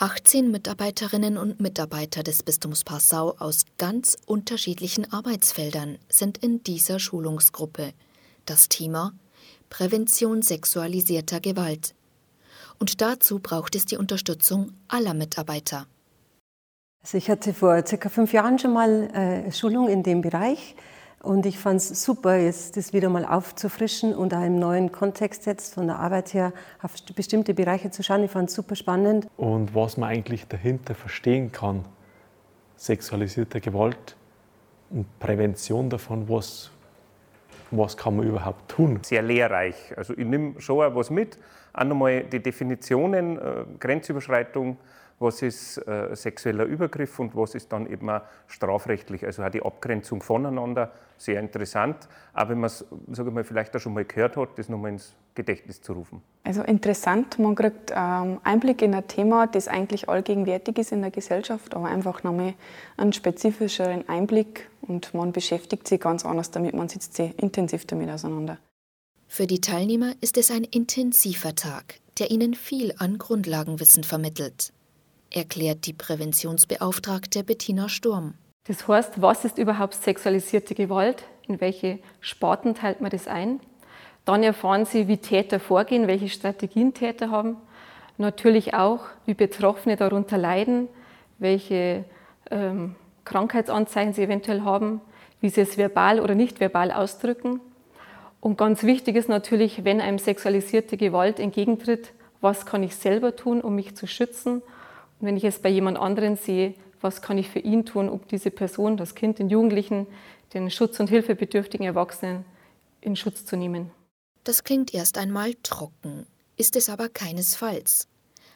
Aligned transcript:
18 0.00 0.52
Mitarbeiterinnen 0.52 1.36
und 1.36 1.58
Mitarbeiter 1.58 2.22
des 2.22 2.44
Bistums 2.44 2.84
Passau 2.84 3.34
aus 3.40 3.64
ganz 3.78 4.16
unterschiedlichen 4.26 5.12
Arbeitsfeldern 5.12 5.98
sind 6.08 6.38
in 6.38 6.62
dieser 6.62 7.00
Schulungsgruppe. 7.00 7.94
Das 8.46 8.68
Thema 8.68 9.12
Prävention 9.70 10.42
sexualisierter 10.42 11.40
Gewalt. 11.40 11.96
Und 12.78 13.00
dazu 13.00 13.40
braucht 13.40 13.74
es 13.74 13.86
die 13.86 13.96
Unterstützung 13.96 14.70
aller 14.86 15.14
Mitarbeiter. 15.14 15.88
Also 17.02 17.18
ich 17.18 17.28
hatte 17.28 17.52
vor 17.52 17.84
circa 17.84 18.08
fünf 18.08 18.32
Jahren 18.32 18.60
schon 18.60 18.74
mal 18.74 19.10
äh, 19.12 19.50
Schulung 19.50 19.88
in 19.88 20.04
dem 20.04 20.20
Bereich 20.20 20.76
und 21.22 21.46
ich 21.46 21.58
fand 21.58 21.80
es 21.80 22.04
super, 22.04 22.36
jetzt 22.36 22.76
das 22.76 22.92
wieder 22.92 23.08
mal 23.08 23.24
aufzufrischen 23.24 24.14
und 24.14 24.32
einen 24.34 24.58
neuen 24.58 24.92
Kontext 24.92 25.46
jetzt 25.46 25.74
von 25.74 25.88
der 25.88 25.98
Arbeit 25.98 26.32
her 26.32 26.52
auf 26.80 26.94
bestimmte 27.14 27.54
Bereiche 27.54 27.90
zu 27.90 28.02
schauen. 28.02 28.22
Ich 28.22 28.30
fand 28.30 28.48
es 28.50 28.54
super 28.54 28.76
spannend. 28.76 29.26
Und 29.36 29.74
was 29.74 29.96
man 29.96 30.10
eigentlich 30.10 30.46
dahinter 30.46 30.94
verstehen 30.94 31.50
kann, 31.50 31.84
sexualisierte 32.76 33.60
Gewalt 33.60 34.16
und 34.90 35.06
Prävention 35.18 35.90
davon, 35.90 36.28
was, 36.28 36.70
was 37.72 37.96
kann 37.96 38.16
man 38.16 38.26
überhaupt 38.26 38.70
tun? 38.70 39.00
Sehr 39.02 39.22
lehrreich. 39.22 39.74
Also 39.96 40.14
ich 40.16 40.24
nehme 40.24 40.60
schon 40.60 40.80
auch 40.80 40.94
was 40.94 41.10
mit. 41.10 41.36
Auch 41.72 41.84
nochmal 41.84 42.24
die 42.24 42.40
Definitionen, 42.40 43.38
äh, 43.38 43.64
Grenzüberschreitung, 43.78 44.78
was 45.18 45.42
ist 45.42 45.78
äh, 45.78 46.14
sexueller 46.14 46.64
Übergriff 46.64 47.18
und 47.18 47.34
was 47.34 47.54
ist 47.54 47.72
dann 47.72 47.90
eben 47.90 48.08
auch 48.08 48.22
strafrechtlich. 48.46 49.24
Also 49.24 49.42
auch 49.42 49.50
die 49.50 49.62
Abgrenzung 49.62 50.22
voneinander, 50.22 50.92
sehr 51.16 51.40
interessant. 51.40 52.08
Aber 52.32 52.50
wenn 52.50 52.60
man 52.60 52.68
es, 52.68 52.84
sage 53.10 53.30
mal, 53.30 53.44
vielleicht 53.44 53.74
auch 53.74 53.80
schon 53.80 53.94
mal 53.94 54.04
gehört 54.04 54.36
hat, 54.36 54.50
das 54.56 54.68
nochmal 54.68 54.92
ins 54.92 55.14
Gedächtnis 55.34 55.80
zu 55.80 55.92
rufen. 55.92 56.22
Also 56.44 56.62
interessant, 56.62 57.38
man 57.38 57.54
kriegt 57.54 57.92
ähm, 57.94 58.40
Einblick 58.44 58.82
in 58.82 58.94
ein 58.94 59.06
Thema, 59.08 59.46
das 59.46 59.68
eigentlich 59.68 60.08
allgegenwärtig 60.08 60.78
ist 60.78 60.92
in 60.92 61.02
der 61.02 61.10
Gesellschaft, 61.10 61.74
aber 61.74 61.86
einfach 61.86 62.22
nochmal 62.22 62.54
einen 62.96 63.12
spezifischeren 63.12 64.08
Einblick 64.08 64.70
und 64.82 65.14
man 65.14 65.32
beschäftigt 65.32 65.86
sich 65.88 66.00
ganz 66.00 66.24
anders 66.24 66.50
damit, 66.50 66.74
man 66.74 66.88
sitzt 66.88 67.14
sich 67.14 67.38
intensiv 67.40 67.84
damit 67.86 68.08
auseinander. 68.10 68.58
Für 69.26 69.46
die 69.46 69.60
Teilnehmer 69.60 70.14
ist 70.20 70.38
es 70.38 70.50
ein 70.50 70.64
intensiver 70.64 71.54
Tag, 71.54 72.00
der 72.18 72.30
ihnen 72.30 72.54
viel 72.54 72.94
an 72.98 73.18
Grundlagenwissen 73.18 74.02
vermittelt 74.02 74.72
erklärt 75.30 75.86
die 75.86 75.92
Präventionsbeauftragte 75.92 77.44
Bettina 77.44 77.88
Sturm. 77.88 78.34
Das 78.64 78.86
heißt, 78.86 79.20
was 79.22 79.44
ist 79.44 79.58
überhaupt 79.58 79.94
sexualisierte 79.94 80.74
Gewalt? 80.74 81.24
In 81.46 81.60
welche 81.60 81.98
Sparten 82.20 82.74
teilt 82.74 83.00
man 83.00 83.10
das 83.10 83.26
ein? 83.26 83.60
Dann 84.24 84.42
erfahren 84.42 84.84
Sie, 84.84 85.08
wie 85.08 85.16
Täter 85.16 85.58
vorgehen, 85.58 86.06
welche 86.06 86.28
Strategien 86.28 86.92
Täter 86.92 87.30
haben. 87.30 87.56
Natürlich 88.18 88.74
auch, 88.74 89.06
wie 89.24 89.34
Betroffene 89.34 89.96
darunter 89.96 90.36
leiden, 90.36 90.88
welche 91.38 92.04
ähm, 92.50 92.94
Krankheitsanzeichen 93.24 94.12
sie 94.12 94.24
eventuell 94.24 94.62
haben, 94.62 95.00
wie 95.40 95.48
sie 95.48 95.60
es 95.62 95.78
verbal 95.78 96.20
oder 96.20 96.34
nicht 96.34 96.60
verbal 96.60 96.92
ausdrücken. 96.92 97.60
Und 98.40 98.58
ganz 98.58 98.82
wichtig 98.82 99.16
ist 99.16 99.28
natürlich, 99.28 99.84
wenn 99.84 100.00
einem 100.00 100.18
sexualisierte 100.18 100.96
Gewalt 100.96 101.40
entgegentritt, 101.40 102.12
was 102.40 102.66
kann 102.66 102.82
ich 102.82 102.96
selber 102.96 103.34
tun, 103.34 103.60
um 103.60 103.74
mich 103.74 103.96
zu 103.96 104.06
schützen 104.06 104.62
wenn 105.20 105.36
ich 105.36 105.44
es 105.44 105.58
bei 105.58 105.68
jemand 105.68 105.98
anderen 105.98 106.36
sehe, 106.36 106.74
was 107.00 107.22
kann 107.22 107.38
ich 107.38 107.48
für 107.48 107.60
ihn 107.60 107.84
tun, 107.84 108.08
um 108.08 108.20
diese 108.30 108.50
Person, 108.50 108.96
das 108.96 109.14
Kind, 109.14 109.38
den 109.38 109.48
Jugendlichen, 109.48 110.06
den 110.54 110.70
schutz- 110.70 111.00
und 111.00 111.08
hilfebedürftigen 111.08 111.86
Erwachsenen 111.86 112.44
in 113.00 113.16
Schutz 113.16 113.44
zu 113.44 113.56
nehmen. 113.56 113.90
Das 114.44 114.64
klingt 114.64 114.94
erst 114.94 115.18
einmal 115.18 115.54
trocken, 115.62 116.26
ist 116.56 116.76
es 116.76 116.88
aber 116.88 117.08
keinesfalls. 117.08 118.08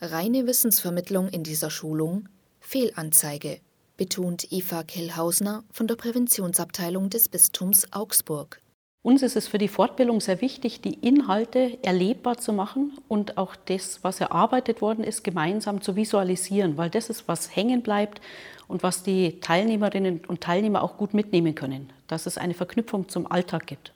Reine 0.00 0.46
Wissensvermittlung 0.46 1.28
in 1.28 1.42
dieser 1.42 1.70
Schulung, 1.70 2.28
Fehlanzeige, 2.60 3.60
betont 3.96 4.52
Eva 4.52 4.82
Kellhausner 4.82 5.64
von 5.70 5.86
der 5.86 5.96
Präventionsabteilung 5.96 7.08
des 7.08 7.28
Bistums 7.28 7.90
Augsburg. 7.92 8.60
Uns 9.06 9.22
ist 9.22 9.36
es 9.36 9.46
für 9.46 9.58
die 9.58 9.68
Fortbildung 9.68 10.20
sehr 10.20 10.40
wichtig, 10.40 10.80
die 10.80 10.94
Inhalte 10.94 11.78
erlebbar 11.84 12.38
zu 12.38 12.52
machen 12.52 12.98
und 13.06 13.38
auch 13.38 13.54
das, 13.54 14.00
was 14.02 14.20
erarbeitet 14.20 14.82
worden 14.82 15.04
ist, 15.04 15.22
gemeinsam 15.22 15.80
zu 15.80 15.94
visualisieren, 15.94 16.76
weil 16.76 16.90
das 16.90 17.08
ist, 17.08 17.28
was 17.28 17.54
hängen 17.54 17.82
bleibt 17.82 18.20
und 18.66 18.82
was 18.82 19.04
die 19.04 19.38
Teilnehmerinnen 19.38 20.22
und 20.26 20.40
Teilnehmer 20.40 20.82
auch 20.82 20.96
gut 20.96 21.14
mitnehmen 21.14 21.54
können, 21.54 21.92
dass 22.08 22.26
es 22.26 22.36
eine 22.36 22.54
Verknüpfung 22.54 23.08
zum 23.08 23.30
Alltag 23.30 23.68
gibt. 23.68 23.92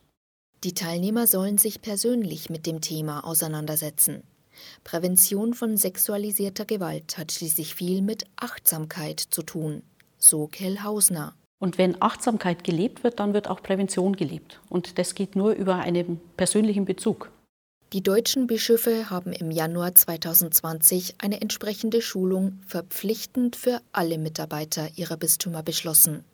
Die 0.62 0.74
Teilnehmer 0.74 1.26
sollen 1.26 1.58
sich 1.58 1.82
persönlich 1.82 2.48
mit 2.48 2.64
dem 2.64 2.80
Thema 2.80 3.26
auseinandersetzen. 3.26 4.22
Prävention 4.84 5.54
von 5.54 5.76
sexualisierter 5.76 6.66
Gewalt 6.66 7.18
hat 7.18 7.32
schließlich 7.32 7.74
viel 7.74 8.02
mit 8.02 8.26
Achtsamkeit 8.36 9.18
zu 9.18 9.42
tun, 9.42 9.82
so 10.18 10.46
Kell 10.46 10.84
Hausner. 10.84 11.34
Und 11.60 11.76
wenn 11.78 12.00
Achtsamkeit 12.00 12.64
gelebt 12.64 13.04
wird, 13.04 13.20
dann 13.20 13.34
wird 13.34 13.48
auch 13.48 13.62
Prävention 13.62 14.16
gelebt. 14.16 14.60
Und 14.70 14.98
das 14.98 15.14
geht 15.14 15.36
nur 15.36 15.52
über 15.52 15.76
einen 15.76 16.20
persönlichen 16.36 16.86
Bezug. 16.86 17.30
Die 17.92 18.02
deutschen 18.02 18.46
Bischöfe 18.46 19.10
haben 19.10 19.32
im 19.32 19.50
Januar 19.50 19.94
2020 19.94 21.16
eine 21.18 21.40
entsprechende 21.40 22.00
Schulung 22.00 22.60
verpflichtend 22.66 23.56
für 23.56 23.80
alle 23.92 24.16
Mitarbeiter 24.16 24.88
ihrer 24.96 25.16
Bistümer 25.16 25.62
beschlossen. 25.62 26.24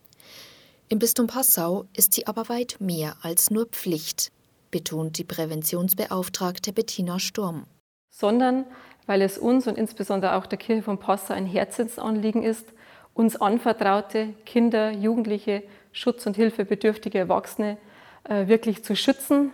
Im 0.88 1.00
Bistum 1.00 1.26
Passau 1.26 1.86
ist 1.92 2.14
sie 2.14 2.28
aber 2.28 2.48
weit 2.48 2.76
mehr 2.78 3.16
als 3.22 3.50
nur 3.50 3.66
Pflicht, 3.66 4.30
betont 4.70 5.18
die 5.18 5.24
Präventionsbeauftragte 5.24 6.72
Bettina 6.72 7.18
Sturm. 7.18 7.64
Sondern 8.10 8.64
weil 9.06 9.22
es 9.22 9.38
uns 9.38 9.66
und 9.66 9.78
insbesondere 9.78 10.34
auch 10.34 10.46
der 10.46 10.58
Kirche 10.58 10.82
von 10.82 10.98
Passau 10.98 11.34
ein 11.34 11.46
Herzensanliegen 11.46 12.42
ist, 12.42 12.66
uns 13.16 13.36
anvertraute 13.36 14.34
Kinder, 14.44 14.90
Jugendliche, 14.90 15.62
Schutz- 15.90 16.26
und 16.26 16.36
Hilfebedürftige 16.36 17.18
Erwachsene 17.18 17.78
äh, 18.24 18.46
wirklich 18.46 18.84
zu 18.84 18.94
schützen, 18.94 19.52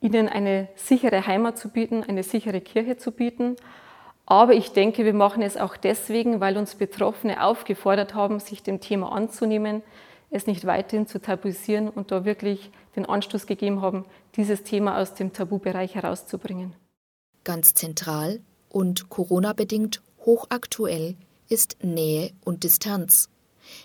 ihnen 0.00 0.28
eine 0.28 0.68
sichere 0.74 1.26
Heimat 1.26 1.56
zu 1.56 1.68
bieten, 1.68 2.02
eine 2.02 2.24
sichere 2.24 2.60
Kirche 2.60 2.96
zu 2.96 3.12
bieten. 3.12 3.54
Aber 4.26 4.54
ich 4.54 4.72
denke, 4.72 5.04
wir 5.04 5.14
machen 5.14 5.42
es 5.42 5.56
auch 5.56 5.76
deswegen, 5.76 6.40
weil 6.40 6.56
uns 6.56 6.74
Betroffene 6.74 7.44
aufgefordert 7.44 8.14
haben, 8.14 8.40
sich 8.40 8.62
dem 8.64 8.80
Thema 8.80 9.12
anzunehmen, 9.12 9.82
es 10.30 10.48
nicht 10.48 10.66
weiterhin 10.66 11.06
zu 11.06 11.20
tabuisieren 11.20 11.88
und 11.88 12.10
da 12.10 12.24
wirklich 12.24 12.72
den 12.96 13.06
Anstoß 13.06 13.46
gegeben 13.46 13.80
haben, 13.80 14.04
dieses 14.34 14.64
Thema 14.64 14.98
aus 14.98 15.14
dem 15.14 15.32
Tabubereich 15.32 15.94
herauszubringen. 15.94 16.74
Ganz 17.44 17.74
zentral 17.74 18.40
und 18.70 19.08
Corona-bedingt 19.08 20.02
hochaktuell 20.26 21.16
ist 21.48 21.76
Nähe 21.82 22.30
und 22.44 22.64
Distanz. 22.64 23.28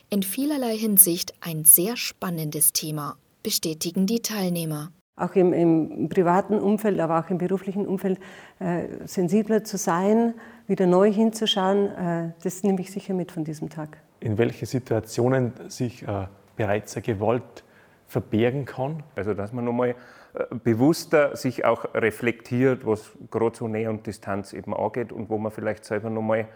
In 0.09 0.24
vielerlei 0.24 0.78
Hinsicht 0.78 1.34
ein 1.42 1.66
sehr 1.66 1.97
spannendes 1.97 2.74
Thema, 2.74 3.18
bestätigen 3.44 4.08
die 4.08 4.22
Teilnehmer. 4.22 4.92
Auch 5.16 5.36
im, 5.36 5.52
im 5.52 6.08
privaten 6.08 6.59
Umfeld, 6.59 7.00
aber 7.00 7.20
auch 7.20 7.30
im 7.30 7.38
beruflichen 7.38 7.86
Umfeld 7.86 8.20
äh, 8.59 8.88
sensibler 9.06 9.64
zu 9.64 9.78
sein, 9.78 10.34
wieder 10.68 10.88
neu 10.88 11.12
hinzuschauen, 11.12 11.88
äh, 11.88 12.31
das 12.42 12.64
nehme 12.64 12.80
ich 12.81 12.92
sicher 12.92 13.14
mit 13.14 13.31
von 13.31 13.44
diesem 13.44 13.70
Tag. 13.70 13.97
In 14.22 14.38
welchen 14.38 14.66
Situationen 14.66 15.53
sich 15.68 16.03
äh, 16.03 16.28
bereits 16.56 16.96
eine 16.96 17.03
Gewalt 17.03 17.64
verbergen 18.08 18.66
kann? 18.66 19.03
Also 19.16 19.34
dass 19.34 19.52
man 19.52 19.66
nochmal 19.66 19.96
äh, 20.34 20.56
bewusster 20.56 21.36
sich 21.36 21.66
auch 21.66 21.94
reflektiert, 21.94 22.86
was 22.86 23.12
gerade 23.30 23.58
so 23.58 23.68
Nähe 23.68 23.90
und 23.90 24.06
Distanz 24.08 24.53
eben 24.53 24.74
angeht 24.74 25.12
und 25.12 25.30
wo 25.30 25.38
man 25.38 25.52
vielleicht 25.52 25.84
selber 25.84 26.09
nochmal 26.09 26.47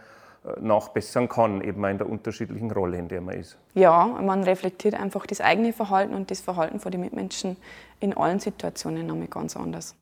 nachbessern 0.59 1.29
kann, 1.29 1.61
eben 1.61 1.83
in 1.85 1.97
der 1.97 2.09
unterschiedlichen 2.09 2.71
Rolle, 2.71 2.97
in 2.97 3.07
der 3.07 3.21
man 3.21 3.35
ist. 3.35 3.57
Ja, 3.73 4.05
man 4.05 4.43
reflektiert 4.43 4.95
einfach 4.95 5.25
das 5.25 5.41
eigene 5.41 5.73
Verhalten 5.73 6.13
und 6.13 6.31
das 6.31 6.41
Verhalten 6.41 6.79
von 6.79 6.91
den 6.91 7.01
Mitmenschen 7.01 7.57
in 7.99 8.13
allen 8.13 8.39
Situationen 8.39 9.07
nochmal 9.07 9.27
ganz 9.27 9.55
anders. 9.55 9.95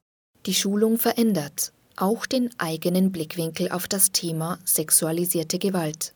Die 0.45 0.53
Schulung 0.53 0.97
verändert 0.97 1.71
auch 1.97 2.25
den 2.25 2.49
eigenen 2.57 3.11
Blickwinkel 3.11 3.71
auf 3.71 3.87
das 3.87 4.11
Thema 4.11 4.57
sexualisierte 4.65 5.59
Gewalt. 5.59 6.13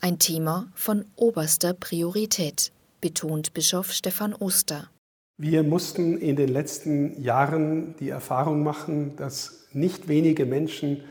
Ein 0.00 0.18
Thema 0.18 0.66
von 0.74 1.06
oberster 1.16 1.72
Priorität, 1.72 2.72
betont 3.00 3.54
Bischof 3.54 3.92
Stefan 3.92 4.34
Oster. 4.34 4.90
Wir 5.36 5.62
mussten 5.62 6.18
in 6.18 6.36
den 6.36 6.48
letzten 6.48 7.20
Jahren 7.20 7.96
die 8.00 8.08
Erfahrung 8.08 8.62
machen, 8.62 9.16
dass 9.16 9.66
nicht 9.72 10.08
wenige 10.08 10.46
Menschen 10.46 11.02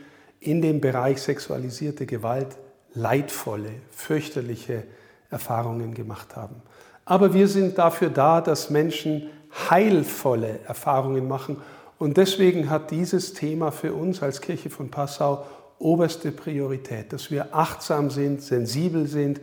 in 0.44 0.62
dem 0.62 0.80
Bereich 0.80 1.20
sexualisierte 1.22 2.06
Gewalt 2.06 2.56
leidvolle, 2.94 3.70
fürchterliche 3.90 4.84
Erfahrungen 5.30 5.94
gemacht 5.94 6.36
haben. 6.36 6.56
Aber 7.04 7.34
wir 7.34 7.48
sind 7.48 7.78
dafür 7.78 8.10
da, 8.10 8.40
dass 8.40 8.70
Menschen 8.70 9.30
heilvolle 9.70 10.60
Erfahrungen 10.66 11.28
machen. 11.28 11.58
Und 11.98 12.16
deswegen 12.16 12.70
hat 12.70 12.90
dieses 12.90 13.34
Thema 13.34 13.72
für 13.72 13.92
uns 13.92 14.22
als 14.22 14.40
Kirche 14.40 14.70
von 14.70 14.90
Passau 14.90 15.44
oberste 15.78 16.32
Priorität, 16.32 17.12
dass 17.12 17.30
wir 17.30 17.54
achtsam 17.54 18.10
sind, 18.10 18.42
sensibel 18.42 19.06
sind, 19.06 19.40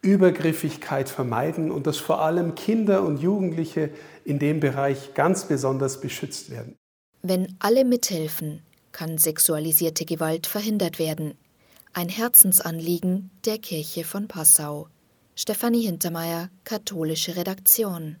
Übergriffigkeit 0.00 1.08
vermeiden 1.08 1.70
und 1.70 1.86
dass 1.86 1.96
vor 1.98 2.22
allem 2.22 2.54
Kinder 2.54 3.02
und 3.02 3.20
Jugendliche 3.20 3.90
in 4.24 4.38
dem 4.38 4.60
Bereich 4.60 5.14
ganz 5.14 5.46
besonders 5.46 6.00
beschützt 6.00 6.50
werden. 6.50 6.76
Wenn 7.22 7.56
alle 7.58 7.84
mithelfen, 7.84 8.62
kann 8.98 9.16
sexualisierte 9.16 10.04
Gewalt 10.04 10.48
verhindert 10.48 10.98
werden. 10.98 11.34
ein 11.92 12.08
Herzensanliegen 12.08 13.30
der 13.44 13.58
Kirche 13.58 14.02
von 14.02 14.26
Passau. 14.26 14.88
Stefanie 15.36 15.82
Hintermeier, 15.82 16.50
katholische 16.64 17.36
Redaktion. 17.36 18.16